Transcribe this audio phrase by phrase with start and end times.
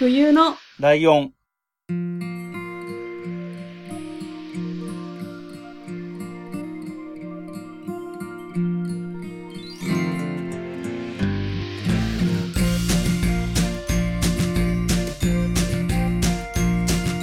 [0.00, 1.34] 冬のライオン。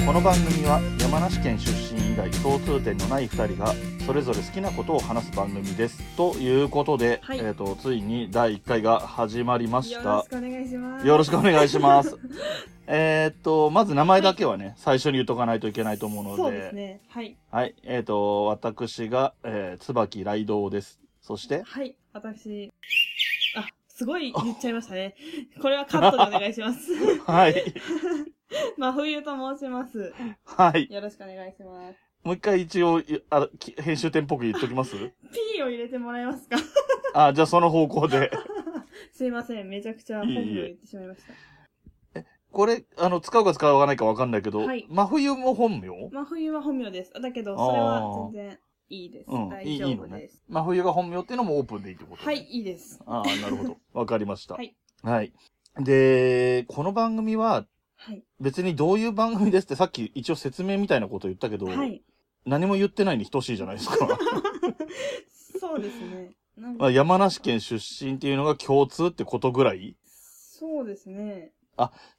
[0.05, 3.75] この番組は山梨県出身以来共通点のない2人が
[4.07, 6.01] それぞれ好きなことを話す番組です。
[6.17, 10.29] ということで、はいえっ、と、ついに第1回が始まりましたよろし。
[10.29, 11.05] くお願いします。
[11.05, 12.17] よろしくお願いします。
[12.87, 16.37] えーっと、まず名前だけはね、最初に言っとかないといけないと思うので。
[16.37, 17.01] そうですね。
[17.07, 17.37] はい。
[17.51, 17.75] はい。
[17.83, 20.99] えーっと、私が、えー、椿雷道です。
[21.21, 21.95] そして、はい。
[22.13, 22.73] 私、
[23.55, 25.13] あ、すごい言っちゃいましたね。
[25.61, 26.95] これはカットでお願いします。
[27.29, 27.75] はい。
[28.77, 30.15] まあ、冬と申します。
[30.45, 30.91] はい。
[30.91, 32.06] よろしくお願いします。
[32.27, 36.57] もう一回一応、いあき編集点っぽく言っときます？P を入れてもらえますか？
[37.13, 38.29] あ、じゃあその方向で。
[39.13, 39.69] すいません。
[39.69, 41.21] めちゃくちゃ本名言ってしまいまし
[42.13, 42.23] た。
[42.51, 46.09] これ、あの、使うか使わないかわかんないけど、はい真冬も本名？
[46.11, 47.13] まあ、冬は本名です。
[47.13, 48.59] だけど、それは全然
[48.89, 49.31] いいです。
[49.31, 50.43] うん、いい、大丈いいのね夫です。。
[50.49, 52.39] 真冬が本名っていうのもオープンでいいってことはい、。
[52.39, 53.01] いいです。
[53.05, 53.77] ああ、なるほど。
[53.93, 54.55] わかりました。
[54.55, 54.75] はい。
[55.01, 55.31] はい。
[55.79, 57.65] で、この番組は、
[57.95, 58.21] はい。
[58.41, 62.03] 別にどういう番組ですってさっき一応説明みたいなこと言ったけど、はい。
[62.47, 63.97] 何も言ってないに等しいじゃないですか。
[65.59, 66.31] そうですね。
[66.55, 69.95] なんまあ山梨県出身っていうのが共通ってことぐらい？
[70.05, 71.51] そうですね。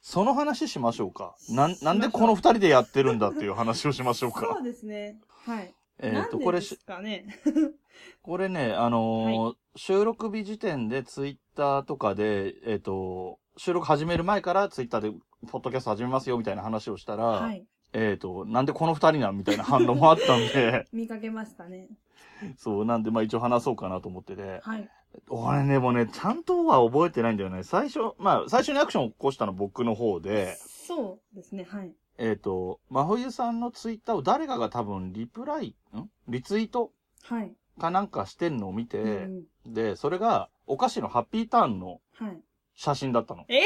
[0.01, 1.35] その話しましょうか。
[1.49, 4.63] なん、なんでこの二人でやってるんだっていう話をしましょうそかう。
[4.63, 5.19] ですね。
[5.45, 5.73] はい。
[5.97, 7.25] えっ、と、なんででこれしすかね。
[8.21, 15.11] これね、あのー収録日時点でツイッターとかで、えっ、と、収録始める前からツイッターで、
[15.49, 17.65] ポッドキャスト始めますよみたいな話をしたら、はい。
[17.93, 21.89] えっ、と、なんでこの二人なんみたいな反応もあったんで、 見かけましたね。
[22.57, 24.89] そう、なんでまあ一応話そうかなと思ってて、はい。
[25.27, 27.63] 俺ね、もうね、ちゃんとは覚えてないんだよね。
[27.63, 31.65] 最初、まあ、最初にアクションを起こしたのは僕の方で、そうですね。
[31.67, 31.91] はい。
[32.17, 36.09] えっ、と、真冬さんのツイッターを誰かが多分リプライ、ん？
[36.27, 36.91] リツイート？
[37.23, 37.53] はい。
[37.79, 42.41] かなんかしてんのを見て、うんで、それがお菓子のハッピーターンのはい。
[42.75, 43.45] 写真だったの。
[43.49, 43.61] え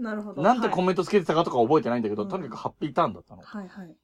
[0.00, 0.42] なるほど。
[0.42, 3.42] なんてコはいメントつけてたかとか覚えてないんだけど、うんとにかくハッピーターンだったの。
[3.42, 3.94] はいはい。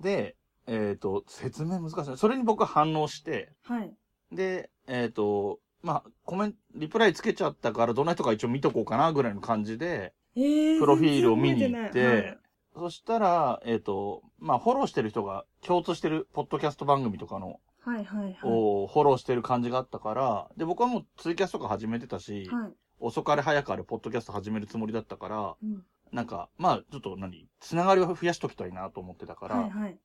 [0.00, 2.16] で、えっ、と、説明難しい。
[2.16, 3.92] それに僕は反応して、はい。
[4.32, 12.38] で、えっ、と、まあ、コメント、リプライつけちゃったから、どんな人か一応見とこうかな、ぐらいの感じで、えー、プロフィールを見に行って
[12.74, 18.36] そしたら、えっ、と、まあ、フォローしてる人が共通してるポッドキャスト番組とかの、はいはいはい。
[18.44, 22.72] をフォローしてる感じがあったから、で、僕はもうツイキャスとか始めてたし、はい。
[23.00, 25.84] 遅かれ早かれポッドキャスト始めるつもりだったから、うん。
[26.12, 29.98] なんか、まあ、ちょっと何、つながりを増やしときたいなと思ってたから、はいはい。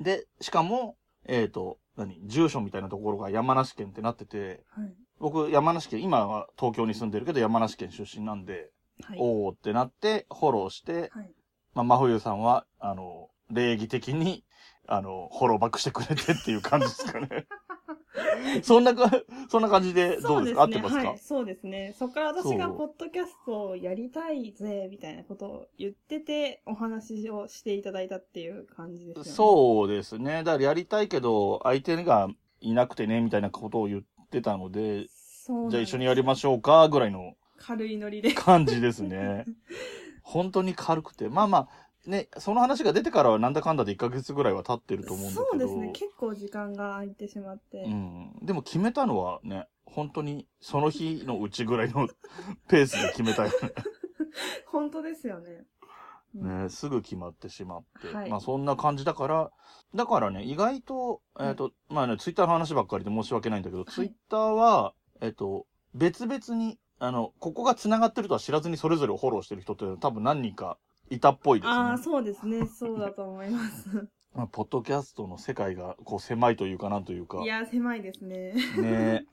[0.00, 4.94] で、しかも、えっ、と、何、住所みたいなところが山梨県ってなってて、はい。
[5.18, 8.70] 僕、山梨県、今は東京に住んでるけど山梨県出身なんで、
[9.02, 9.18] はい。
[9.20, 11.32] おーってなって、フォローして、はい。
[11.74, 14.44] まあ、真冬さんは、あの、礼儀的に、
[14.88, 17.28] あの、フォローバックしてくれてっていう感じですかね。
[18.62, 19.10] そんなか、
[19.48, 20.62] そんな感じでどうですか？
[20.62, 21.94] 合ってますか、はい、そうですね。
[21.98, 29.30] そこから私がポッドキャストをやりたいぜ、みたいなことを言ってて、お話をしていただいたっていう感じですよね。
[29.30, 30.42] そうですね。
[30.44, 32.28] だからやりたいけど、相手が
[32.60, 38.32] いなくてね、みたいなことを言ってたので、そうじゃあ一緒にやりましょうか、ぐらいの軽いノリで。
[38.32, 39.44] 感じですね。
[40.22, 41.28] 本当に軽くて。
[41.28, 41.68] まあまあ、
[42.06, 45.50] ね、その話が出てからはなんだかんだで1ヶ月ぐらいは経ってると思うんだけど。
[45.50, 45.90] そうですね。
[45.92, 47.82] 結構時間が空いてしまって。
[47.82, 48.32] うん。
[48.42, 52.08] でも決めたのはね、本当にその日のうちぐらいの
[52.68, 53.52] ペースで決めたよ
[54.66, 55.64] 本当ですよね。
[56.34, 56.62] ね。
[56.64, 58.14] ね、すぐ決まってしまって。
[58.14, 59.52] はいまあそんな感じだから、
[59.94, 70.78] だからね、意外と、えっ、と、まあね、ツイッターの話ばっかりで申し訳ないんだけど、いツイッターは、えっ、と、別々に、あの、ここが繋がってるとは知らずにそれぞれをフォローしてる人って多分何人か
[71.10, 71.74] いたっぽいですね。
[71.74, 72.66] ああ、そうですね。
[72.66, 73.88] そうだと思います。
[74.34, 77.42] まあ、ポッドキャストの世界がこう狭いというかなんというか。
[77.42, 78.54] いや、狭いですね。
[78.80, 79.26] ね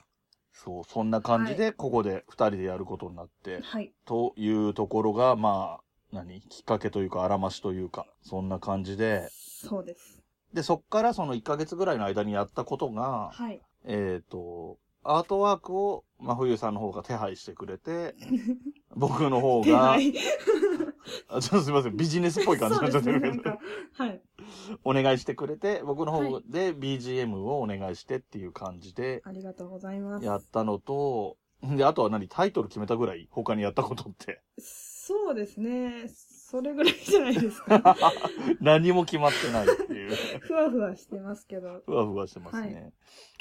[0.52, 3.94] そう、そんな感じで、ここで二人でやることになって、はい。
[4.06, 6.41] というところが、まあ、何？
[6.41, 10.20] きっかけというか、あらましというか、そんな感じで、そうです。
[10.53, 13.61] で、そっからその1ヶ月ぐらいの間にやったことが、はい。
[13.85, 18.16] えっ、と、アートワークを、真冬さんの方が手配してくれて、
[18.96, 19.96] 僕の方が。
[21.28, 23.63] あちょっとすみません、ビジネスっぽい感じになっちゃってるけど、そうですねなんか
[23.93, 24.22] はい。
[24.84, 30.25] お願いしてくれて、僕のは方で BGM をお願いしてっていう感じでありがとうございます。
[30.25, 34.41] やったのと、で、あとは何タイトル決めたぐらい他にやったことって。
[34.59, 36.07] そうですね。
[36.49, 37.96] それぐらいじゃないですか。
[38.59, 40.16] 何も決まってないっていう。
[40.40, 41.81] ふわふわしてますけど。
[41.85, 42.93] ふわふわしてますね。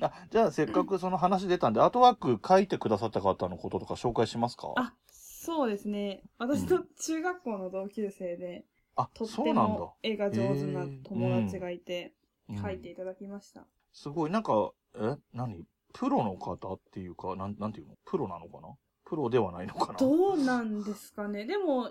[0.02, 4.75] あ、じゃあせっかくその話出たんで、アートワーク書いてくださった方のこととか紹介しますか？
[4.76, 6.22] あ、そうですね。
[6.38, 9.94] 私の中学校の同級生で、あ、とってそうなんだも。
[10.02, 12.12] 絵が上手な友達がいて、
[12.50, 13.66] うん書いていただきました。
[13.93, 15.16] すごい、なんか、え？
[15.34, 15.64] 何？
[15.93, 17.94] プロの方っていうか、なん、なんていうの？
[18.06, 18.75] プロなのかな？
[19.05, 19.99] プロではないのかな？
[19.99, 21.44] どうなんですかね。
[21.44, 21.90] でも、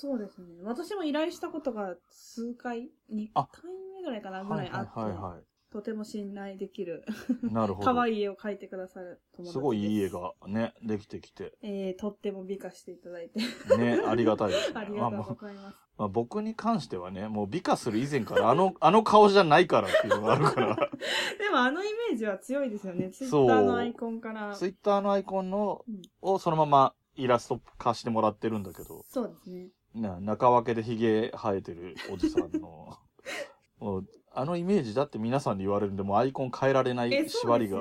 [0.00, 0.46] そうですね。
[0.62, 5.36] 私も依頼したことが数回、2あ回目ぐらいかなぐはいはいらいあって、はいは
[5.70, 7.04] とても信頼できる、
[7.44, 7.52] い。
[7.52, 7.92] なるほど。
[7.92, 9.52] 可愛い絵を描いてくださる友達です。
[9.52, 11.52] すごいいい絵がね、できてきて。
[11.62, 13.40] えー、とっても美化していただいて、
[13.76, 14.74] ね、ありがたいですね。
[14.80, 15.76] ありがとうございます。
[15.98, 20.74] まあ、僕に関してはね、もう美化する以前からあの、 あの顔じゃないからっていうのがあるから、
[21.38, 23.10] でもあのイメージは強いですよね。
[23.10, 24.54] ツイッターのアイコンから。
[24.54, 29.68] ツイッターのアイコンのうん、をそのままイラスト化してもらってるんだけど、そうですね。
[29.94, 32.98] な中分けで髭生えてるおじさんの、
[33.78, 37.80] もう、あのイメージだって皆さんに言われるんで、もうアイコン変えられないえ、縛りが。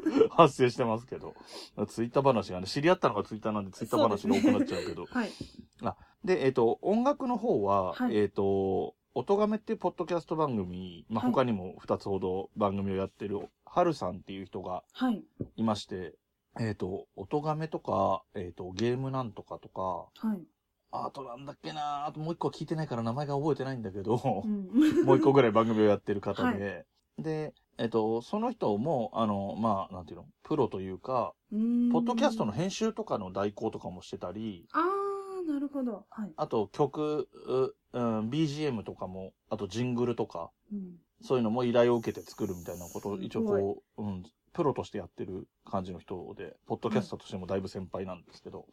[0.30, 1.34] 発生してますけど、
[1.86, 5.30] ツイッター話がね、知り合ったのがツイッターなんでツイッター話が多くなっちゃうけど、はい。
[6.24, 15.22] で、えっ、と、音楽の方は、はいえっ、と、音亀っていうポッドキャスト番組、まあ、はい他にも2つほど番組をやってる、はるさんっていう人がはい。
[15.56, 16.14] いまして、
[16.58, 20.42] えっ、と、音亀とか、えっ、と、ゲームなんとかとか、はい。
[20.92, 25.04] あとなんだっけなあともう一個聞いてないから名前が覚えてないんだけど、うん。
[25.04, 26.84] もう一個ぐらい番組をやってる方はで、
[27.18, 36.04] で、えっ、と、その人も、あの、まあ、なんていうの、プロというか、ポッドキャストの編集とかの代行とかもしてたり、あー、なるほど。
[36.10, 36.32] はい。
[36.36, 40.96] あと曲、ううん、BGM とかも、あとジングルとか、うん。
[41.22, 48.66] そういうのも依頼を受けて作るみたいなことを一応こう、うん、プロとしてやってる感じの人で、ポッドキャスターとしてもだいぶ先輩なんですけど、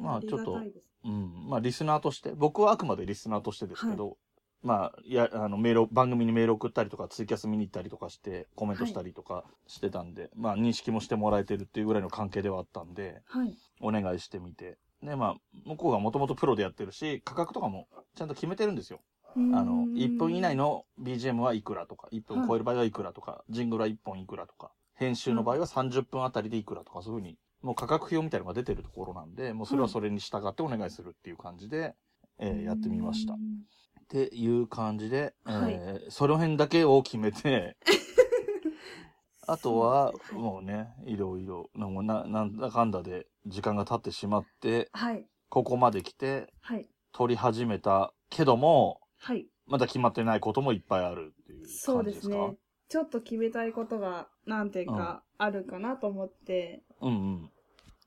[0.00, 0.60] まあちょっと
[1.04, 4.16] うん、まあリスナーとして、僕はあくまでリスナーとしてですけど、
[4.62, 13.56] まあ、いや、あの、メールを、番組にメール送ったりとか、ツイキャス見に行ったりとかして、コメントしたりとかしてたんで、まあ認識もしてもらえてるっていうぐらいの関係ではあったんで、はい。
[13.80, 14.76] お願いしてみて。
[15.02, 19.00] で、まあ、向こうがもともとプロでやってるし、価格とかもちゃんと決めてるんですよ。
[19.24, 31.94] ああの、1分以内の BGM はいくらとか、1分超える場合はいくらとか、ジングルは1本いくらとか、編集の場合は30分あたりでいくらとか、そういうふうに、もう価格表みたいなのが出てるところなんで、もうそれはそれに従ってお願いするっていう感じで、
[32.38, 33.32] えーやってみました。
[33.34, 33.64] っうん
[34.08, 37.76] ていう感じで、えはいーその辺だけを決めて、
[39.46, 45.26] あとはもうね、いろいろ、なななんだかんだで時間が経ってしまって、はい。
[45.48, 46.88] ここまで来て、はい。
[47.12, 49.46] 撮り始めたけども、はい。
[49.66, 52.34] まだ決まってないこともいっぱいあるっていうそう感じですか？
[52.36, 52.58] ですね。
[52.90, 57.50] ちょっと決めたいことが何点かあるかなと思って、うんうん。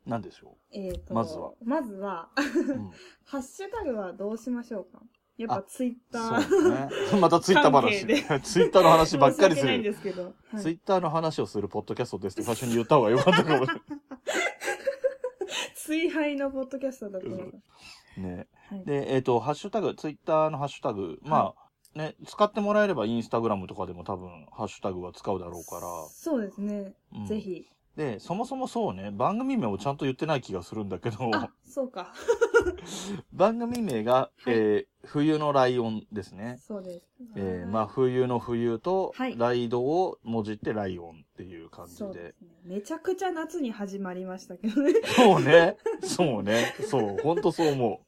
[0.06, 1.54] なんでしょえっ、と、まずは。
[1.64, 2.60] まずは、う。
[2.60, 2.92] うん、
[3.24, 5.02] ハッシュタグはどうしましょうか？
[5.38, 6.90] やっぱあツイッタそうー。
[6.90, 7.22] ですね。
[7.22, 8.06] またツイッター話。
[8.44, 9.82] ツイッターの話ばっかりする。
[9.82, 10.24] ですけど。
[10.24, 13.72] はいツイッターの話をするポッドキャストですって最初に言った方がよかったかもし
[15.76, 17.20] 追廃のポッドキャストだ。
[18.18, 18.48] ね。
[18.70, 18.86] はい。
[18.86, 21.63] で、えっ、と、ハッシュタグ、ツイッターのハッシュタグ、まあ、
[21.96, 25.82] ね、使ってもらえればインスタグラムとかでも多分、ハッシュタグは使うだろうから。
[26.10, 26.94] そうですね。
[27.16, 27.68] うんぜひ。
[27.96, 32.14] で、そもそもそうね、番組名をちゃんと言ってない気がするんだけど、あ、そうか。
[33.32, 36.60] 番組名が、えー冬のライオンですね。
[36.66, 37.08] そうです。
[37.36, 41.98] えー、まあ、冬の冬とはい、ライドをもじってライオンっていう感じで。
[41.98, 42.48] そうですね。
[42.64, 44.94] めちゃくちゃ夏に始まりましたけどね。
[45.04, 45.78] そうね。
[46.04, 46.74] そうね。
[46.90, 47.18] そう。
[47.22, 48.02] ほんとそう思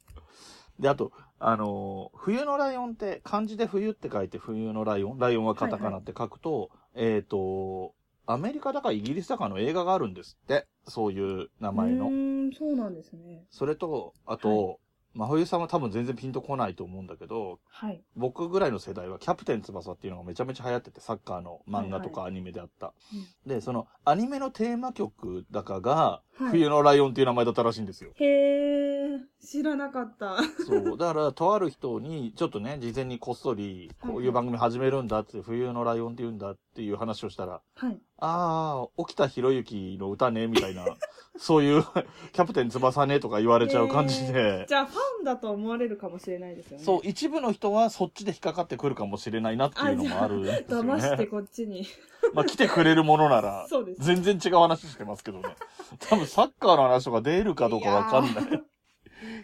[0.80, 0.82] う。
[0.82, 1.12] で、あと、
[1.48, 5.20] あのー冬のライオンって、漢字で冬って書いて冬のライオン。
[5.20, 7.94] ライオンはカタカナって書くと、えっ、と、
[8.26, 10.66] アメリカだかイギリスだかの映画があるんですって。
[10.88, 12.06] そういう名前の。
[12.06, 13.46] うーん、そうなんですね。
[13.52, 14.80] それと、あと、
[15.14, 18.02] 真冬さんは多分全然ピンとこないと思うんだけど、はい。
[18.16, 22.94] 僕ぐらいの世代はキャプテン翼っていうのがめちゃめちゃ流行ってて、サッカーの漫画とかはアニメであった。
[23.14, 23.16] う
[23.48, 28.12] んで、そのアニメのテーマ曲だかが、はい冬のライオンっていう名前だったらしいんですよ。
[28.16, 28.85] へー、
[29.44, 30.38] 知らなかった。
[30.66, 30.98] そう。
[30.98, 37.98] だから、とある人に、ちょっとね、事前にこっそり、こういう番組始めるんだって、冬のライオンって言うんだっていう話をしたら、はい。
[38.18, 40.86] ああ、沖田博之の歌ね、みたいな、
[41.38, 41.84] そういう、
[42.32, 46.84] キャプテン翼ねとか言われちゃう感じで、じゃあ、ファンだと思われるかもしれないですよね。
[46.84, 51.26] そう、一部の人はそっちで引っかかってくるかもしれないなっていうのもあるんですよ騙してね。
[51.28, 51.86] こっちに。
[52.34, 54.04] まあ来てくれるものなら、 そうです。
[54.04, 55.56] 全然違う話してますけどね。
[56.10, 58.64] 多分サッカーの話とか出るかどうかわかんない。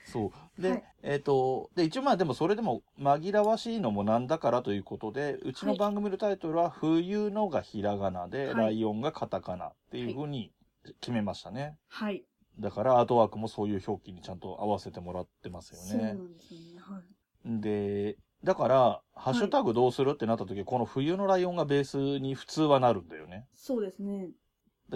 [0.06, 0.62] そう。
[0.62, 10.52] で、はいえっ、と、で、一応まあでもそれでも紛らわしいのもなんだからということで、うちの番組のタイトルは、冬のがひらがなで、はいライオンがカタカナっていうふうに
[11.00, 11.78] 決めましたね。
[11.88, 12.24] はい。
[12.60, 16.22] だからアートワークもそういう表記にちゃんと合わせてもらってますそうなよね。
[16.22, 16.80] んですよね。
[16.80, 17.62] はい。
[17.62, 23.48] で、だから、ハッシュタグどうするってなった時、この冬のライオンがベースに普通はなるんだよね。
[23.54, 24.30] そうですね。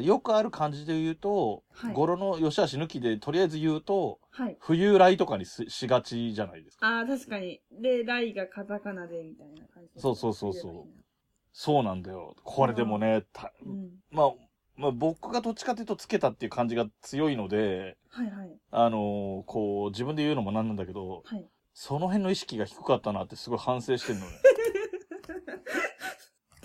[0.01, 4.57] よくある漢字で言うと、はい語呂の良し悪し抜きでとりあえず言うと、はい。
[4.59, 6.87] 冬来とかにししがちじゃないですか。
[6.87, 7.61] ああ、確かに。
[7.71, 10.01] で、ライがカタカナで、みたいな感じで。
[10.01, 11.05] そうそうそうそう
[11.53, 12.35] そうなんだよ。
[12.43, 13.89] これでもね、たうん。
[14.11, 14.31] まあ、
[14.75, 18.49] まあ僕がどっちかというとつけたっていう感じが強いので、はいはい。
[18.71, 21.45] あのーこう、自分で言うのもなんなんだけど、はい。
[21.73, 24.31] その辺の意識が低かったなってすごい反省してんのね。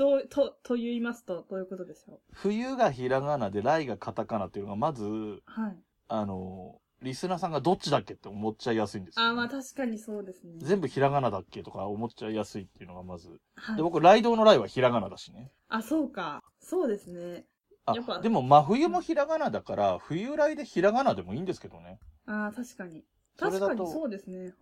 [0.00, 5.76] どう、と、と言いますと、どういうことでしょ冬がひらがなで、来がカタカナっていうのが、まず、うはい。
[6.09, 10.52] あのーリスナーさんがどっちだっけって思っちゃいやすいんですよ、ああ、まあ確かにそうですね。
[10.59, 13.40] 全部ひらがなだっけとか思っちゃいやすいっていうのがまず。
[13.57, 13.83] はいで、。
[13.83, 15.50] 僕、ライドウのライはひらがなだしね。
[15.71, 16.42] あ、そうか。
[16.61, 17.47] そうですね。
[17.87, 22.00] あやっぱ、でも真冬もひらがなだから、冬来でひらがなでもいいんですけどね。
[22.26, 23.02] ああ、確かに。
[23.38, 24.38] それだと確かにそうですね。
[24.38, 24.52] はい。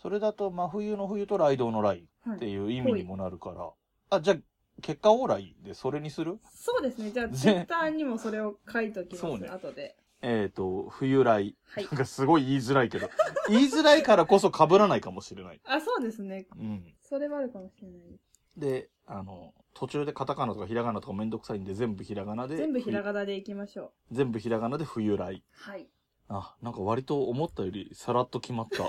[0.00, 2.38] それだと真冬の冬とライドウのライってはい。
[2.48, 3.70] いう意味にもなるから。
[4.10, 4.36] あ、じゃあ、
[4.82, 6.38] 結果オーライでそれにする？
[6.52, 7.10] そうですね。
[7.10, 9.20] じゃあ、ぜツイッターにもそれを書いときます。
[9.20, 9.96] そうね後で。
[10.20, 11.56] えっ、と、冬来。
[11.66, 11.96] はいなん。
[11.96, 13.08] かすごい言いづらいけど。
[13.48, 15.60] 言いづらいからこそ被らないかもしれない。
[15.64, 16.46] あ、そうですね。
[16.56, 16.94] うん。
[17.00, 18.20] それはあるかもしれないです。
[18.56, 22.56] で、あの、途中でカタカナとかひらがなとかめんどくさいんで全部ひらがなで。
[22.56, 24.14] 全部ひらがなでいきましょう。
[24.14, 25.44] 全部ひらがなで冬来。
[25.52, 25.88] はい。
[26.28, 28.82] あ、なんか割と思ったよりさらっと決まった。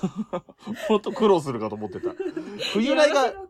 [0.88, 2.10] もっと苦労するかと思ってた。
[2.72, 3.48] 冬来がいや私、も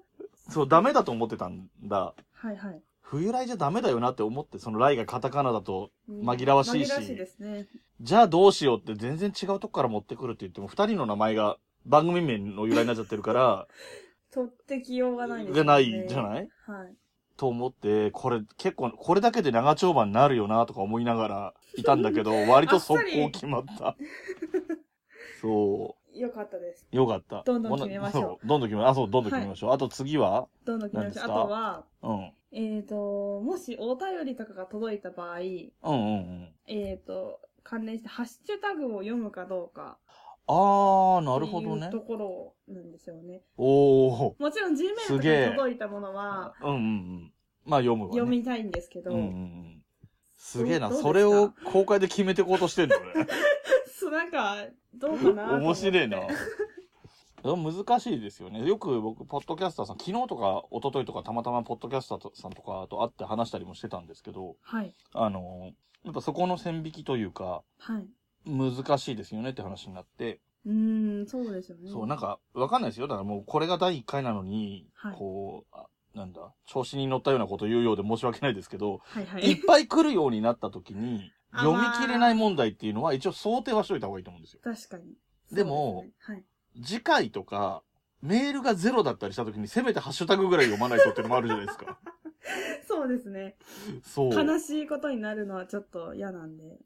[0.50, 2.14] そう、ダメだと思ってたんだ。
[2.32, 2.82] はいはい。
[3.02, 7.66] 冬来じゃダメだよなって思って、その来がカタカナだと、うん紛らわしいし紛らわしいですね。
[8.00, 13.66] じゃあどうしようって全然違うとこから持ってくるって言っても、二人の名前が番組名の由来になっちゃってるから、
[14.32, 16.48] 取ってきようがないですがないじゃない？
[16.66, 16.94] はい。
[17.36, 23.96] と思って、これ結構、これだけで長丁場になるよなとか思いながらいたんだけど、割と速攻決まった。
[25.40, 26.86] そよかったです。
[26.92, 26.96] う。
[26.96, 27.42] よかった。
[27.44, 29.72] どんどん決めましょうどんどん決め、あ、そう、どんどん決めましょう。
[29.72, 30.48] あと次は？
[30.64, 31.24] どんどん決めましょう。
[31.24, 32.32] あとは、うん。
[32.52, 36.48] えっ、と、もしお便りとかが届いた場合、うんうんうん。
[36.66, 39.98] えっ、と、関連してハッシュタグを読むかどうか。
[40.46, 41.90] あー、なるほどね。
[41.90, 43.42] ところなんですよね。
[43.56, 44.42] おー。
[44.42, 47.32] もちろん Gmail とかすげえに届いたものはうんうんうん。
[47.64, 48.14] まあ読むわ、ね。
[48.14, 49.82] 読みたいんですけど、うんうんうん。
[50.36, 50.90] すげえな。
[50.90, 53.04] それを公開で決めていこうとしてんのね。
[54.10, 54.56] なんか、
[54.94, 56.18] どうかな 面白いな。
[57.42, 58.66] 難しいですよね。
[58.66, 64.94] よく僕、ポッドキャスターさん、昨日とか一昨日とかたまたまポッドキャスターさんとかと会って話したりもしてたんですけど、はい。
[65.12, 65.72] あの、
[66.04, 68.08] やっぱそこの線引きというか、はい。
[68.46, 71.90] 難しいですよねって話になって、うーん、そうですよね。
[71.90, 73.06] そう、なんか、わかんないですよ。
[73.06, 84.60] だからもうこれが第1回なのに、はいこう、あなんだ、調子に乗ったようなこと言うようで申し訳ないですけど、はいはいっぱい来るようになった時に、あ読み切れない問題っていうのは一応想定はしといた方がいいと思うんですよ。
[84.62, 85.14] 確かに。
[85.52, 86.44] でもそうですね
[86.82, 87.82] 次回とか、
[88.22, 91.86] メールがゼロだったりした時にせめてハッシュタグぐらい読まないとっていうのもあるじゃないですか。
[91.86, 91.96] はい。
[92.86, 93.56] そうですね。
[94.04, 94.32] そう。
[94.32, 96.78] 悲しいことになるのはちょっと嫌なんで。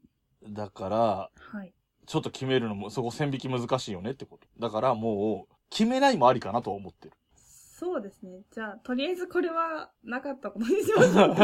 [0.49, 1.73] だから、はい。
[2.05, 4.47] ちょっと決めるのも、そこ線引き難しいよねってこと。
[4.59, 7.13] だからもう、決めないもありかなとは思ってる。
[7.35, 8.41] そうですね。
[8.51, 11.35] じゃあ、とりあえずこれはなかったことにしましょう。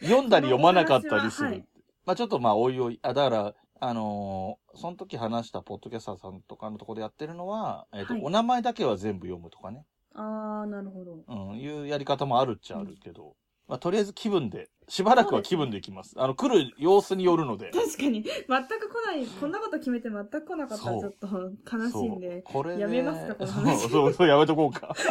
[0.00, 1.64] 読んだり読まなかったりする。
[2.08, 2.98] はいまあちょっとまあおいおい。
[3.02, 9.84] あ、だから、あのーその時話したポッドキャスターさんとかのところでやってるのは、えっ、と、はいお名前だけは全部読むとかね。
[10.14, 11.24] あー、なるほど。
[11.26, 13.34] うん、いうやり方もあるっちゃあるけど、
[13.66, 16.14] まあとりあえず気分で、しばらくは気分でいきます。
[16.16, 17.70] あの、来る様子によるので。
[17.72, 21.26] 確かに、全く来ない、こんなこと決めて全く来なかったらちょっと
[21.70, 22.42] 悲しいんで。
[22.42, 24.94] これでやめますかこのそう話 そう、そう、やめとこうか。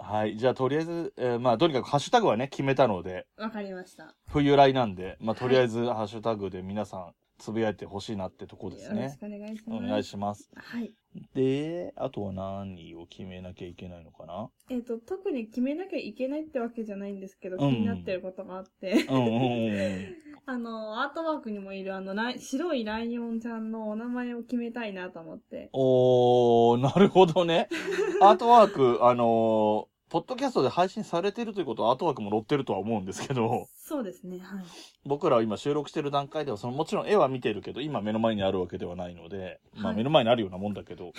[0.00, 0.36] はい。
[0.36, 4.14] じゃあ、とりあえず、えーまあ、とにかくハッシュタグはね、決めたので、わかりました。
[4.28, 9.18] 冬来なんで、まあ、とりあえず、ハッシュタグで皆さん、つぶやいてほしいなってとこですねよろし。
[9.18, 9.84] くお願いします。
[9.84, 10.50] お願いします。
[10.54, 10.92] はい。
[11.34, 14.50] で、あとは何を決めなきゃいけないのかな？
[14.70, 20.16] えっ、と、特に決めなきゃいけないってわけじゃないんですけど、気うんになってることがあって、うんうんうん。
[20.48, 25.70] あの、アートワークにもいるあの、白いライオンちゃんのお名前を決めたいなと思って。
[25.72, 27.68] おー、なるほどね。
[28.22, 34.64] アートワーク、あのーポッドキャストで配信されてるということはアートワークも載ってるとは思うんですけど、そうですね、はい。
[35.04, 41.12] 僕らは今収録してる段階では、そのもちろん絵は見てるけど、今目の前にあるわけではないので、まあはい目の前にあるようなもんだけど、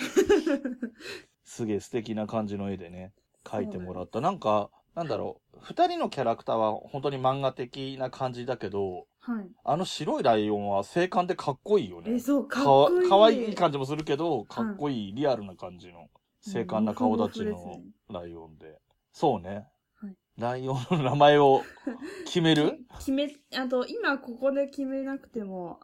[1.44, 3.12] すげえ素敵な感じの絵でね、
[3.44, 4.20] 描いてもらった。
[4.20, 9.50] なんか、なんだろう、二人のキャラクターは本当に漫画的な感じだけど、はい。
[9.64, 12.18] あの白いライオンは精悍でかっこいいよえ、ね。
[12.18, 13.08] そう、かっかわこいい。
[13.08, 16.08] かわいい感じもするけど、かっこいい、リアルな感じの、
[16.48, 18.78] 精悍な顔立ちのライオンで。
[19.12, 19.66] そうね。
[20.00, 21.62] はいライオンの名前を
[22.24, 22.78] 決める？
[23.00, 25.80] き 決め、あと、今ここで決めなくても。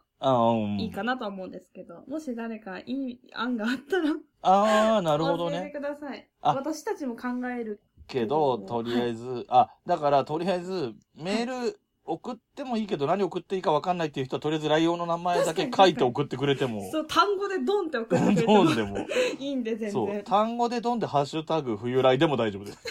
[0.79, 4.11] いいかなとは思うんですけど、もし誰かいい案があったら、
[4.43, 5.71] ああ、なるほど教えてね。
[5.71, 6.29] ください。
[6.41, 18.97] あ私たちも考えるけど、けどとりあえず、あ、だからとりあえず、メール送ってもいいけど、何送っていいか分かんないっていう人は、とりあえずライオンの名前だけ書いて送ってくれても、そう、単語でドンって送ってくれてどもんでも。
[19.39, 20.11] いいんで、全そう。
[20.11, 20.23] 然。
[20.23, 22.79] 単語でどんでハッシュタグ冬来でも大丈夫です。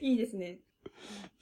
[0.00, 0.58] いいですね。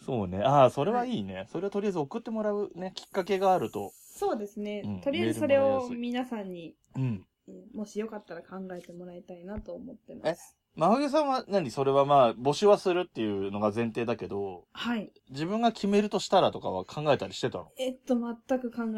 [0.04, 0.42] そうね。
[0.42, 1.46] ああ、それはいいね。
[1.52, 3.92] それはとりあえず送ってもらうね、きっかけがあると。
[3.94, 4.82] そうですね。
[4.84, 7.02] うんとりあえずそれを皆さんに、うん。
[7.02, 7.26] うん
[7.74, 10.56] もしよかったら考えてもらいたいなと思ってます。
[10.80, 11.70] 真冬さんは何？
[11.70, 15.12] それはまあ、募集はするっていうのが前提だけど、はい。
[15.28, 17.70] 自分が決めるとしたらとかは考えたりしてたの？
[17.76, 18.92] えっと、全く考えて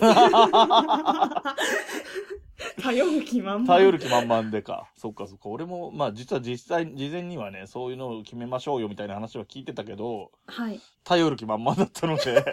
[0.00, 1.56] ま
[2.76, 2.82] せん。
[2.84, 3.66] 頼る気満々。
[3.66, 4.88] 頼る気満々でか。
[4.96, 5.48] そっかそっか。
[5.48, 10.80] 俺も、まあ実は実際、事前にはね、そういうのを決めましょうよみたいな話は聞いてたけど、はい。
[11.02, 12.22] 頼る気満々だったので、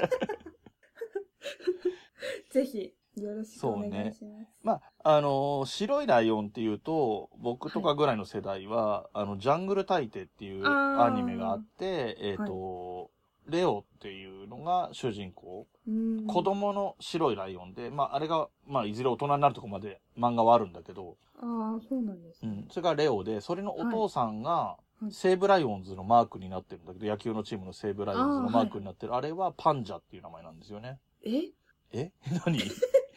[2.49, 4.61] ぜひ、よろしくお願いします。
[4.63, 11.05] まあ、あのー白いライオンっていうと、僕とかぐらいの世代は、あの、ジャングル大帝っていうあー。
[11.05, 13.11] アニメがあって、えっ、と、
[13.47, 15.67] レオっていうのが主人公。
[15.87, 16.27] うん。
[16.27, 22.63] 子供の白いライオンで、まあ、あれが、まあ、いずれ大人になるとこまで漫画はあるんだけど、ああ、そうなんですね。
[22.63, 22.67] うん。
[22.69, 25.13] それがレオで、それのお父さんがい、はい。
[25.13, 30.99] 西武ライオンズのマークになってるんだけど、野球のチームの西武ライオンズのマークになってる、あ,、れはパンジャっていう名前なんですよね。
[31.25, 31.49] え？
[31.93, 32.11] え？
[32.45, 32.59] 何？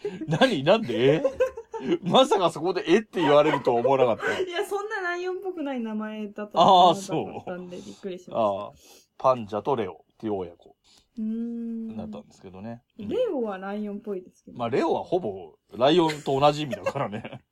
[0.29, 1.17] 何なんで？
[1.17, 1.23] え
[2.03, 4.39] まさかそこでえって言われるとは思わなかった。
[4.41, 8.73] いや、そんなライオンっぽくない名前だとあー思わなそうかったんでびっくりしましああ、
[9.19, 10.75] パンジャとレオっていう親子た。
[11.19, 11.97] うーん。
[11.97, 12.83] だったんですけどね。
[12.99, 14.59] うんレオはライオンっぽいですけど。
[14.59, 17.43] まあ、レオはほぼライオンと同じ意味だからね。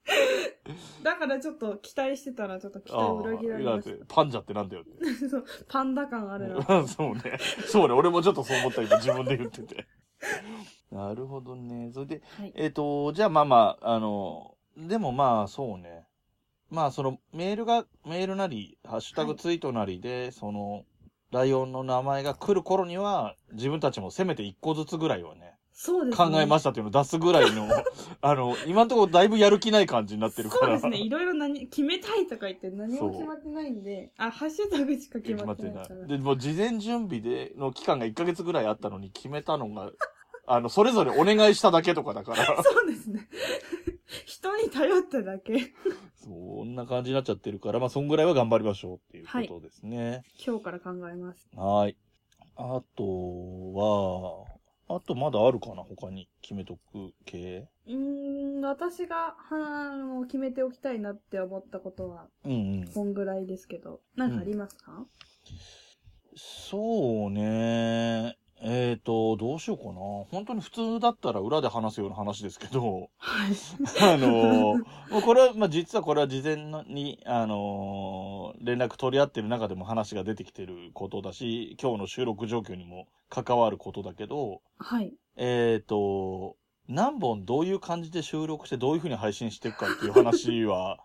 [1.03, 5.25] だからちょっと期待してたらちょっと期待あを裏切らあ、れましパンジャってなんだよって。
[5.25, 5.29] た。
[5.29, 6.87] そうパンダ感あるな。
[6.87, 7.23] そうね。
[7.67, 7.95] そうね。
[7.95, 9.85] 俺もちょっとそう思った今自分で言ってて。
[10.93, 11.91] なるほどね。
[11.93, 12.53] それで、はい。
[12.55, 16.05] えっ、と、じゃあまあまあ、あの、でもまあそうね。
[16.71, 20.85] まあそのメールが、メールなり、ハッシュタグツイートなりで、その、
[21.31, 26.43] ライオンの名前が来る頃には、自分たちもせめて一個ずつぐらいはね、そうです考ね。
[26.43, 27.67] えましたっていうのを出すぐらいの、
[28.21, 30.79] あの、今のところだいぶやる気ない感じになってるから。
[30.79, 31.07] そうですね。
[31.07, 35.89] いろいろ何、決めたいとか言って何も決まってないんで、あ、ハッシュタグしか決まってない。
[36.07, 39.91] で、もう事前準備での期間が1ヶ月ぐらいあったのに決めたのが、
[40.47, 42.45] あの、それぞれお願いしただけとかだから。
[42.63, 43.29] そうですね。
[44.27, 45.73] 人に頼っただけ。
[46.17, 46.31] そ
[46.65, 50.25] んな感じになっちゃってるから、まあ、そんぐらいは頑張りましょうっていうことですね。
[50.45, 51.49] 今日から考えます。
[51.55, 51.97] はーい。
[52.57, 53.05] あと
[53.75, 54.45] は、
[54.97, 57.69] あとまだあるかな他に決めとく系？
[57.87, 62.93] うーん、私が、はあの、決めておきたいなって思ったことは、うんうん。
[62.93, 65.07] こんぐらいですけど、なんかありますか、
[66.37, 68.37] そうね。
[68.65, 69.93] えっ、と、どうしようかな。
[70.31, 73.53] 本当に普通だったら裏で話すような話ですけど、はい。
[74.01, 85.13] あのーもうこれは、まあ、実はこれは事前に、あのー連絡取り合ってる中でも話が出てきてることだし、今日の収録状況にも関わることだけど、はい。
[85.37, 86.57] えっ、と、
[86.89, 90.99] 何本どういう感じで収録してどういう風に配信していくかっていう話は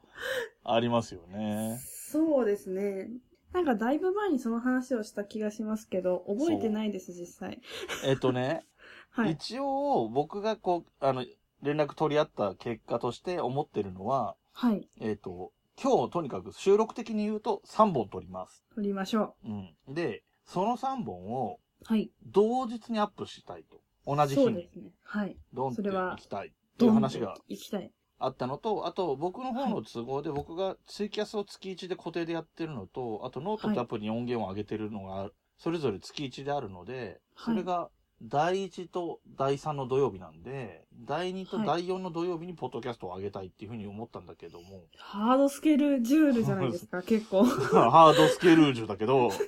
[0.63, 1.79] ありますよね。
[2.11, 3.09] そうですね。
[3.57, 7.59] なんかだいぶ前にその話をした気がしますけど、覚えてないです、実際。
[8.05, 8.67] えっとね、
[9.09, 9.31] はい。
[9.31, 11.25] 一応僕がこう、あの、
[11.63, 14.87] 連絡取り合った結果として思ってるのは、はい。
[14.99, 18.63] えっ、と、今日とにかく収録的に言うと3本撮ります。
[18.75, 19.75] 撮りましょうん。
[19.87, 21.83] で、その3本をう。
[21.83, 22.11] はい。
[22.27, 23.81] 同日にアップしたいと。
[24.05, 24.91] 同じ日にそうですね。
[25.01, 25.35] はい。
[25.51, 27.91] ドンってそれは行きたいっていう話が行きたい。
[28.19, 37.89] あったのと、あと僕の方の都合で僕がツイキャスを月1で固定でやってるのと、あとノートってアプリに音源を上げてるのが、それぞれ月1であるので、それが
[38.21, 47.43] 第1と第3の土曜日なんで、第2と第4の土曜日にポッドキャストを上げたいっていうふうに思ったんだけども、ハードスケルジュールじゃないですか、結構。
[47.45, 49.29] ハードスケルージュだけど、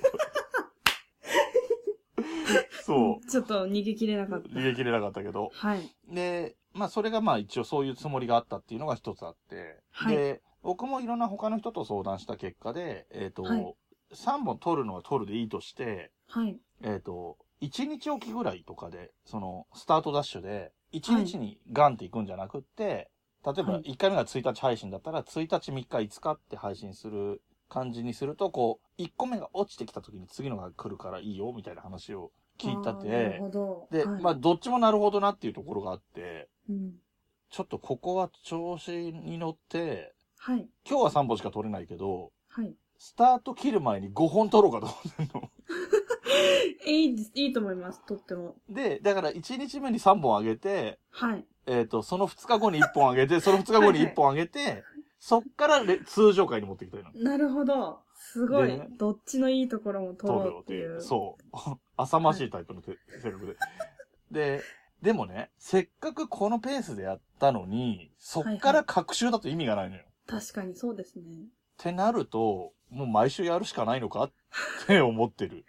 [2.84, 3.26] そう。
[3.26, 4.48] ちょっと逃げ切れなかった。
[4.48, 5.50] 逃げ切れなかったけど。
[5.52, 5.90] はい。
[6.08, 10.16] で、まあそれがまあ一応そういうつもりがあったっていうのが一つあって、はい。
[10.16, 13.74] で、僕もいろんな他の人と相談した結果で、えっ、と、はい。
[14.12, 16.58] 3本取るのは取るでいいとして、はい。
[16.82, 23.10] えっ、と、1日おきぐらいとかで、その、スタートダッシュで、1日にガンっていくんじゃなくって、
[23.44, 23.82] 例えばはい。
[23.92, 33.40] 1回目が1日配信だったら、1日、3日、5日って配信する感じにすると、こう、1個目が落ちてきた時に次のが来るからいいよ、みたいな話を聞いたて。
[33.90, 36.92] で、はいまあ、どっちもなるほどなっていうところがあって、うん。
[37.50, 40.68] ちょっとここは調子に乗って、はい。
[40.88, 42.74] 今日は3本しか取れないけど、はい。
[42.98, 45.50] スタート切る前に5本取ろうかと思ってんの。
[46.86, 47.32] いいです。
[47.34, 48.04] いいと思います。
[48.06, 48.56] とっても。
[48.68, 51.44] で、だから1日目に3本上げて、はい。
[51.66, 54.84] えっ、と、その2日後に1本上げて、その2日後に1本上げて、
[55.18, 57.10] そっからレ通常回に持っていきたいの。
[57.14, 58.00] なるほど。
[58.32, 60.58] すごい、でねどっちのいいところも取ろ。
[60.58, 61.00] うってていうう。
[61.00, 61.56] そう。
[61.96, 63.56] 浅ましいタイプのてセリフで。
[64.30, 64.62] で、
[65.02, 70.04] でもね、せっかくこのペースでやったのに、そっから隔週だと意味がないのよ。
[70.26, 71.24] 確かにそうですね。
[71.24, 71.26] っ
[71.76, 74.32] てなると、もう毎週やるしかないのかっ
[74.86, 75.64] て思ってる。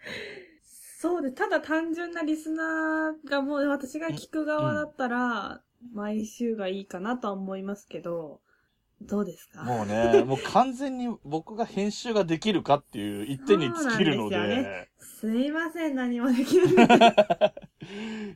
[1.00, 8.40] そうで、ただ単純なリスナーがもう私が聞く側だったら、毎週がいいかなとは思いますけど、
[9.06, 9.62] どうですか？
[9.64, 17.54] もうね、 もう完全に僕が編集ができるかっていう一点に尽きるのそうなんですよで、すいません、何もできない。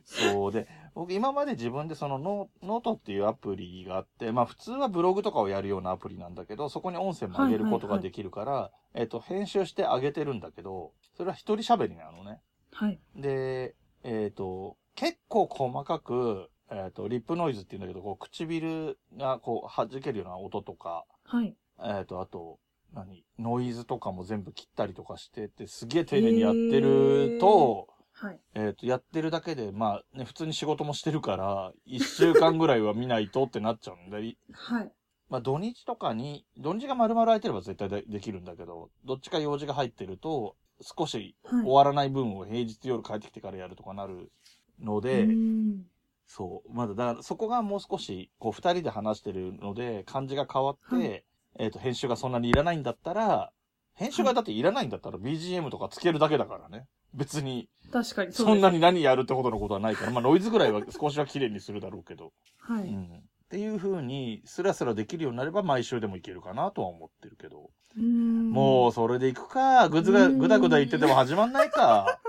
[0.03, 12.41] そうで、僕今まで自分でそのノノートっていうアプリがあって、まあ普通はブログとかをやるようなアプリなんだけど、そこに音声も上げることができるから、えっと、編集して上げてるんだけど、それは一人喋りなのね。
[12.73, 12.99] はい。
[13.15, 21.55] で、えっ、と、結構細かく、えっ、と、リップノイズって言うんだけど、こう唇がこう弾けるような音とか、はい。
[21.83, 22.59] えっ、と、あと、
[22.93, 28.39] 何ノイズとかも全部切ったりとかしてて、すげえ丁寧にやってると、はい。
[28.55, 34.91] えっ、と、やってるだけで、まあね、普通に仕事もしてるから、一週間ぐらいは見ないとってなっちゃうんで、いはい。
[35.29, 41.63] まあ土日とかに、土日が丸々空いてれば絶対でできるんだけど、どっちか用事が入ってると、少しはい。
[41.63, 44.31] 終わらない分を平日夜帰ってきてからやるとかなる
[44.79, 45.85] ので、うーん
[46.27, 46.73] そう。
[46.73, 51.23] まだ、だからそこがもう少し、こう、二人で話してるので、感じが変わって、はい
[51.59, 53.51] えっ、と、編集がそんなにいらないんだったら、
[53.95, 56.85] 編集がだっていらないんだったら BGM とかつけるだけだからね。
[57.13, 58.75] 別に、確かにそんなに。
[58.75, 62.31] に何やるってほどのことはないから、まあノイズぐらいは 少しは綺麗にするだろうけど。
[62.59, 62.83] はい。
[62.83, 63.05] うん。
[63.05, 67.71] っていう風に、スラスラできるようになれば毎週でもいけるかなとは思ってるけど。
[67.97, 69.89] うもう、それでいくか。
[69.89, 72.19] ぐずが、うんぐだぐだ言ってても始まんないか。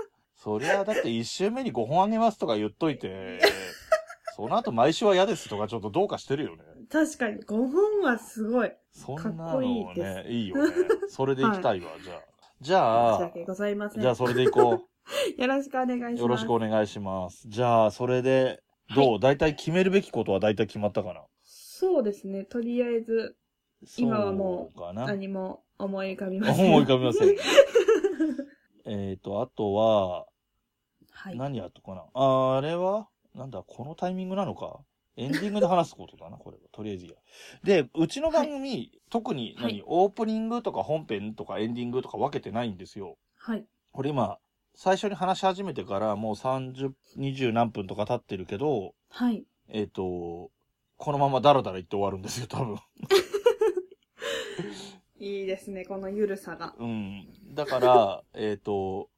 [0.41, 3.41] そりゃ、だって一週目に5本あげますとか言っといて、
[4.37, 6.63] その後毎週は嫌ですとかちょっとどうかしてるよね。
[6.89, 8.71] 確かに、5本はすごい。
[8.91, 9.69] そんなかっのこいい
[10.43, 10.73] いいよね。
[11.09, 12.21] それで行きたいわ、 じゃあ。
[12.61, 14.01] じゃあ申し訳、ございません。
[14.01, 14.87] じゃあそれで行こ
[15.37, 16.15] よろしくお願いしまう。
[16.15, 16.21] す。
[16.21, 17.43] よろしくお願いします。
[17.49, 18.63] じゃあ、それで、
[18.95, 19.19] どう？
[19.19, 21.21] 大体決めるべきことは大体決まったかな？
[21.43, 22.45] そうですね。
[22.45, 23.35] とりあえず、
[23.97, 24.93] 今はもそう。
[24.93, 26.65] 何も思い浮かびません。
[26.65, 27.35] 思い浮かびません。
[28.85, 30.25] えっと、あとは、
[31.19, 31.37] はい。
[31.37, 34.79] 何やったかなああれはなんだ、このタイミングなのか
[35.17, 36.63] エンディングで話すことだな、これは。
[36.71, 37.17] とりあえずいいや。
[37.63, 43.17] で、うちの番組、特に何、はいオープニングとか本編とかエンディングとか分けてないんですよ。
[43.37, 43.65] はい。
[43.91, 44.37] これ今、
[44.75, 49.43] 最初に話し始めてからもう30、20何分とか経ってるけど、はい。
[49.67, 50.51] えっ、と、
[50.95, 52.77] このままダラダラ言って終わるんですよ、多分。
[55.19, 56.75] いいですね、このゆるさが。
[56.77, 57.27] うん。
[57.53, 59.09] だから、えっと、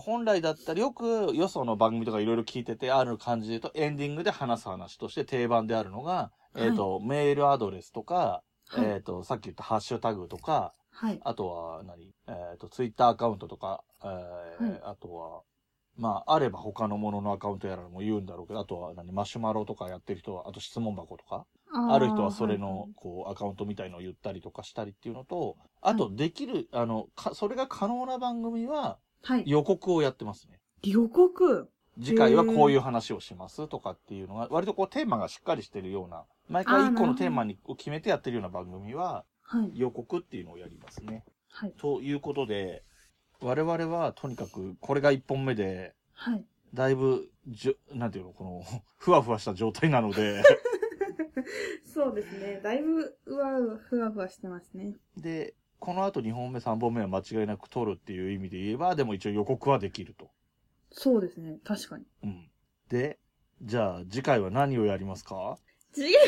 [0.00, 8.84] 本来だったらよくよその番組とかいろいろ聞いててある感じで言うとエンディングで話す話として定番であるのが、えっ、と、メールアドレスとか、はい。
[8.84, 11.20] えっ、と、さっき言ったハッシュタグとか、はい。
[11.22, 15.42] あとは何、えっ、と、ツイッターアカウントとか、えーはいあとは、
[15.96, 28.98] まあ、あれば他のもののアカウントやらも言うんだろうけど、あとは何、マシュマロとかやってる人は、あと質問箱とか、ある人はそれはいの、こう、アカウントみたいのを言ったりとかしたりっていうのと、あと、できる、あの、か、それが可能な番組ははい。
[29.44, 30.60] 予告をやってますね。
[30.82, 31.68] 予告？
[32.02, 39.72] 次回はこういう話をしますとかっていうのが、割とこうテーマがしっかりしてるような、毎回一個のテーマにを決めてやってるような番組は、はい。
[39.74, 41.24] 予告っていうのをやりますね。
[41.50, 41.72] はい。
[41.78, 42.84] ということで、
[43.40, 46.44] 我々はとにかくこれが一本目で、はい。
[46.72, 48.62] だいぶ、じょ、なんていうの、この、
[48.96, 50.42] ふわふわした状態なので、
[51.84, 52.60] そうですね。
[52.62, 54.96] だいぶ、うわうわ、ふわふわしてますね。
[55.16, 60.30] で、この後2本目、3本目は間違いなく撮るっていう意味で言えば、でも一応予告はできると。
[60.92, 61.58] そうですね。
[61.64, 62.04] 確かに。
[62.22, 62.50] うん。
[62.88, 63.18] で、
[63.62, 65.58] じゃあ次回は何をやりますか？
[65.92, 66.20] 次は、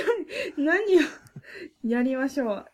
[0.56, 1.00] 何を
[1.84, 2.66] やりましょう？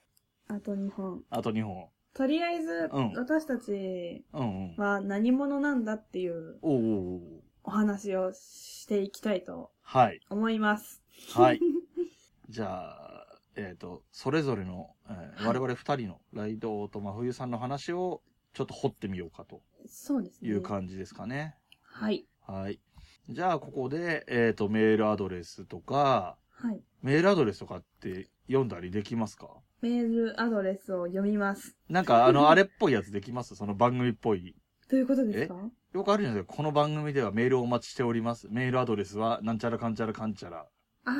[0.49, 1.23] あと2本。
[1.31, 1.89] あと2本。
[2.15, 4.77] とりあえず、うん私たちうんうん。
[4.77, 10.21] は何者なんだっていうおうおうおうお話をしていきたいとはい。
[10.31, 11.03] 思います。
[11.35, 11.61] はい。
[12.49, 13.18] じゃあ、
[13.59, 18.23] えっ、と、それぞれの、えーはい我々二人のライドと真冬さんの話を
[18.55, 20.49] ちょっと掘ってみようかとそうですね。
[20.49, 21.57] いう感じですかね。
[21.83, 22.27] はい。
[22.47, 22.81] はい。
[23.29, 26.81] じゃあ、ここで、えっ、と、メールアドレスとか、はい。
[27.03, 29.49] メールアドレスとかって読んだりできますか？
[29.81, 31.77] メールアドレスを読みます。
[31.89, 33.55] なんか、あの、 あれっぽいやつできます？
[33.55, 34.57] その番組っぽい。
[34.91, 35.71] どういうことですか？
[35.93, 36.57] よくあるじゃないですか。
[36.57, 38.49] この番組ではメールをお待ちしております。
[38.51, 40.67] メールアドレスは、なんちゃらかんちゃらかんちゃら。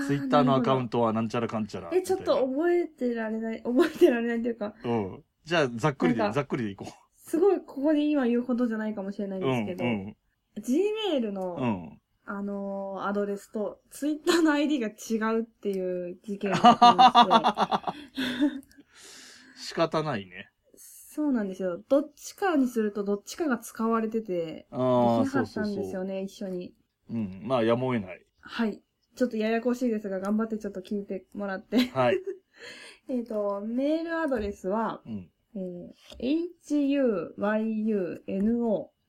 [0.07, 0.99] ツイッターのアカウント。
[0.99, 1.91] トはなんちゃらかんちゃら。
[1.93, 5.25] え、ちょっと覚えてられない、覚えてられないというか、うん。
[5.45, 9.47] じゃあ、ざっくりで、ざっくりでいこすごいここで今言うことじゃないかもしれないんう。
[9.47, 10.17] うん、ですけど、うん、
[10.59, 12.01] Gmail の、うん。
[12.31, 17.95] あのーアドレスと Twitter の ID が違うっていう事件が
[19.57, 20.51] 仕方ないね。
[20.77, 21.83] そうなんですよ。
[21.89, 25.77] どっちかにするとどっちかが使われてて、できあなあ、かったんそうそうそう。
[25.77, 26.75] ですよね、一緒に。
[27.11, 27.41] うん。
[27.45, 28.25] まあ、やむを得ない。
[28.41, 28.83] はい。
[29.19, 31.89] ちょっとややこしいですが、頑張ってちょっと聞いてもらって。
[31.89, 32.19] はい。
[33.11, 35.29] えっと、メールアドレスは、うん。
[35.57, 35.93] えー、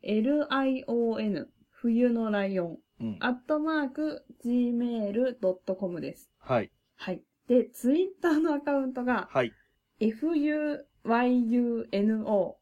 [0.02, 3.18] huyuno,lion, 冬のライオン、うん。
[3.20, 6.32] アットマーク、gmail.com です。
[6.40, 6.72] はい。
[6.96, 7.22] はい。
[7.48, 9.54] で、ツイッターのアカウントが、はい。
[10.00, 12.56] fuyuno, lion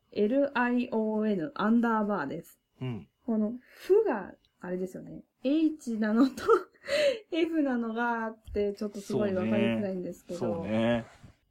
[1.55, 2.59] アンダーバーです。
[2.81, 3.07] うん。
[3.25, 5.23] この、ふが、あれですよね。
[5.43, 6.43] H なのと
[7.31, 10.39] F なのがあって、ちょっとすごいわかりづらいんですけど。
[10.39, 11.05] そうね。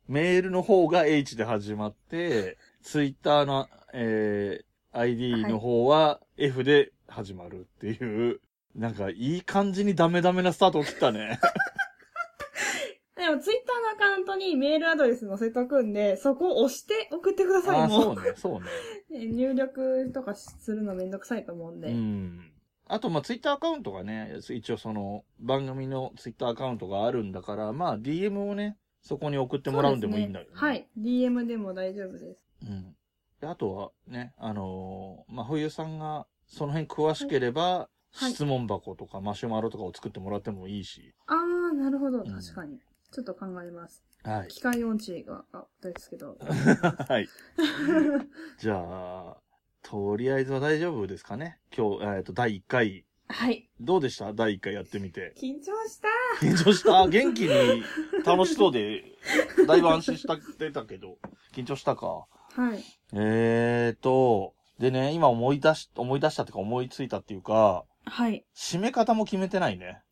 [0.09, 8.40] メールの方が H で始まって、ツイッターの、えー、ID の方は F で始まるっていう、
[8.75, 11.40] なんかいい感じにダメダメなスタートを切ったね。
[13.16, 18.03] でも、ツイッターのアカウントにメールアドレス載せとくんで、そこを押して送ってください、も。
[18.03, 18.66] そううね、そうね。
[19.11, 21.88] ね入力とかするのめんどくさいと思うんで。
[21.88, 22.53] うん。
[22.88, 30.51] あと、まあ、ツイッターアカウントがね、一応その、番組のツイッターアカウントがあるんだから、まあ、DM をね、そこに送ってもらうんでもいいんだよね。
[30.55, 31.40] そうですねはい。
[31.44, 32.37] DM でも大丈夫です。
[32.62, 32.96] うん。
[33.40, 41.14] であとはね、あのーまあ、冬さんがその辺詳しければ、はい質問箱とかマシュマロとかを作ってもらってもいいし。
[41.27, 42.22] あー、なるほど。
[42.22, 42.79] ん確かに。
[43.12, 44.03] ちょっと考えます。
[44.22, 44.49] はい。
[44.49, 46.38] 機械音痴があったですけど。
[46.40, 47.29] はい。
[48.59, 49.37] じゃあ、
[49.88, 51.61] とりあえずは大丈夫ですかね？
[51.77, 53.05] 今日、えっ、と、第1回。
[53.29, 53.68] はい。
[53.81, 54.33] どうでした？
[54.33, 55.33] 第1回やってみて。
[55.40, 56.09] 緊張した
[56.44, 57.07] 緊張した？
[57.07, 57.85] 元気に
[58.25, 59.05] 楽しそうで、
[59.64, 61.18] だいぶ安心したってたけど、
[61.55, 62.07] 緊張したか？
[62.07, 62.27] は
[62.75, 62.83] い。
[63.12, 68.44] えーと、でね、今思い出し、思い出したっていうか思いついたっていうか、はい。
[68.57, 70.03] 締め方も決めてないね。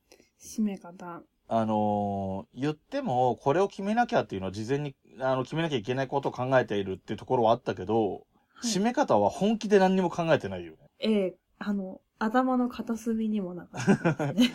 [0.40, 1.22] 締め方。
[1.48, 8.22] あのー言っても、これを決めなきゃっていうのは事前に、あの、決めなきゃいけないことを考えているっていうところはあったけど、はい
[8.66, 10.78] 締め方は本気で何にも考えてないよね。
[10.98, 14.54] ええあの、頭の片隅にもなかったですね。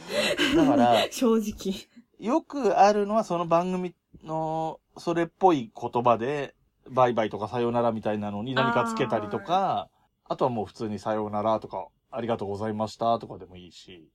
[0.56, 1.88] だから、 正直。
[2.20, 6.56] よくあるのはその番組の、それっぽい言葉で、
[6.90, 9.90] バイバイとかさようならみたいなのに何かつけたりとか、
[10.26, 14.10] あとはもう普通にさようならとか、ありがとうございましたとかでもいいし、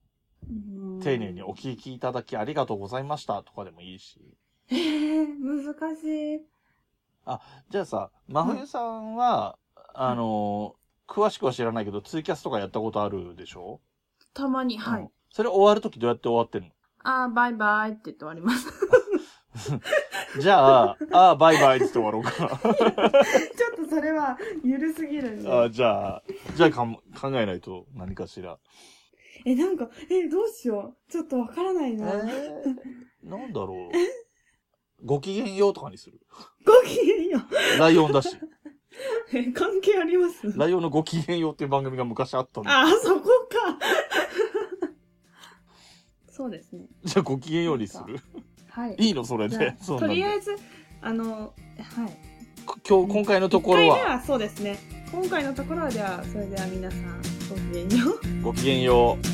[1.02, 4.20] 丁寧にお聞きいただきありがとうございましたとかでもいいし。
[4.70, 6.40] ええ難しい。
[7.70, 9.57] じゃあさ、真冬さんは、
[9.94, 13.80] あのー詳しくは知らないけど、ツイキャスとかやったことあるでしょ？
[14.33, 15.09] たまに、はうんい。
[15.30, 16.68] それ終わるときどうやって終わってんの？
[17.02, 18.66] あー、バイバイって言って終わります。
[20.40, 22.30] じゃあ、ああ、バイバイって言って終わろうか。
[23.54, 25.52] ちょっとそれは、ゆるすぎるんで。
[25.52, 26.22] あじゃあ、
[26.57, 28.59] じゃあかん考えないと何かしら。
[29.44, 31.12] え、なんか、え、どうしよう。
[31.12, 32.07] ちょっとわからないえな。
[32.07, 32.64] ー、
[33.22, 35.07] なんだろう。
[35.07, 36.18] ごきげんようとかにする。
[36.64, 37.40] ごきげんよ
[37.78, 38.37] ライオンだし。
[39.54, 40.57] 関係あります？
[40.57, 42.70] ライオンのごきげんようっていう番組が昔あったの。
[42.70, 43.78] あー、そこか。
[46.30, 46.87] そうですね。
[47.04, 48.18] じゃあごきげんようにする？
[48.70, 48.96] はい。
[48.98, 49.76] いいのそれで？
[49.87, 50.57] とりあえず、
[51.00, 52.16] あの、はい。
[52.88, 54.78] 今日、今回のところ1回目は、はそうですね。
[55.12, 58.42] 今回のところは、では、それでは皆さん、ごきげんよう。
[58.42, 59.34] ごきげんよう。